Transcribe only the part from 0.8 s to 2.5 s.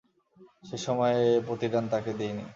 সময়ে এ প্রতিদান তাকে দিইনি।